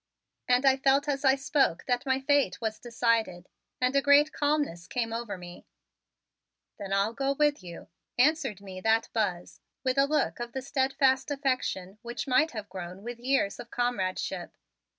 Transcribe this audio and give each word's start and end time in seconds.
And 0.47 0.65
I 0.65 0.77
felt 0.77 1.07
as 1.07 1.23
I 1.23 1.35
spoke 1.35 1.85
that 1.85 2.07
my 2.07 2.19
fate 2.19 2.59
was 2.59 2.79
decided, 2.79 3.47
and 3.79 3.95
a 3.95 4.01
great 4.01 4.33
calmness 4.33 4.87
came 4.87 5.13
over 5.13 5.37
me. 5.37 5.67
"Then 6.79 6.91
I'll 6.91 7.13
go 7.13 7.33
with 7.33 7.61
you," 7.63 7.87
answered 8.17 8.61
me 8.61 8.81
that 8.81 9.09
Buzz 9.13 9.59
with 9.83 9.99
a 9.99 10.07
look 10.07 10.39
of 10.39 10.53
the 10.53 10.63
steadfast 10.63 11.29
affection 11.29 11.99
which 12.01 12.25
might 12.25 12.49
have 12.49 12.67
grown 12.67 13.03
with 13.03 13.19
years 13.19 13.59
of 13.59 13.69
comradeship. 13.69 14.57